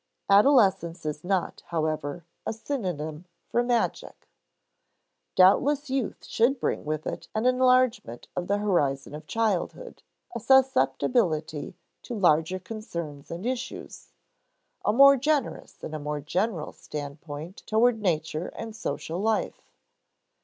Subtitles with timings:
[0.31, 4.27] Adolescence is not, however, a synonym for magic.
[5.35, 10.01] Doubtless youth should bring with it an enlargement of the horizon of childhood,
[10.35, 14.09] a susceptibility to larger concerns and issues,
[14.83, 19.69] a more generous and a more general standpoint toward nature and social life.